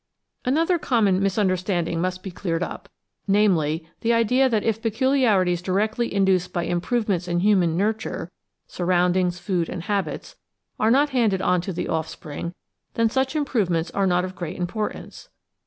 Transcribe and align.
Another 0.45 0.79
conmion 0.79 1.19
misunderstanding 1.21 2.01
must 2.01 2.23
be 2.23 2.31
cleared 2.31 2.63
up, 2.63 2.89
namely, 3.27 3.87
the 3.99 4.11
idea 4.13 4.49
that 4.49 4.63
if 4.63 4.81
peculiarities 4.81 5.61
directly 5.61 6.11
induced 6.11 6.51
by 6.51 6.63
improve 6.63 7.07
ments 7.07 7.27
in 7.27 7.41
human 7.41 7.77
''nurture'' 7.77 8.31
(surroundings, 8.65 9.37
food, 9.37 9.69
and 9.69 9.83
habits) 9.83 10.37
are 10.79 10.89
not 10.89 11.11
handed 11.11 11.43
on 11.43 11.61
to 11.61 11.71
the 11.71 11.87
offspring, 11.87 12.55
then 12.95 13.11
such 13.11 13.35
improvements 13.35 13.91
are 13.91 14.07
not 14.07 14.25
of 14.25 14.35
great 14.35 14.57
importance. 14.57 15.29